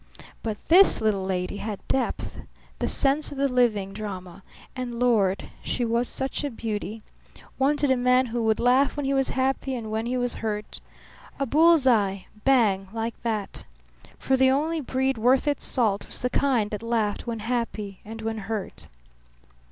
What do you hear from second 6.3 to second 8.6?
a beauty! Wanted a man who would